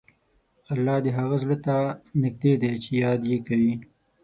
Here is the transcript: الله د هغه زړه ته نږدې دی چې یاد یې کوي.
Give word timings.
الله 0.73 0.97
د 1.05 1.07
هغه 1.17 1.35
زړه 1.43 1.57
ته 1.65 1.75
نږدې 2.23 2.53
دی 2.61 2.73
چې 2.83 2.91
یاد 3.03 3.21
یې 3.31 3.37
کوي. 3.47 3.73